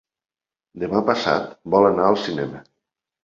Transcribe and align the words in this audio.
Demà 0.83 1.01
passat 1.09 1.53
vol 1.75 1.89
anar 1.91 2.07
al 2.09 2.19
cinema. 2.25 2.63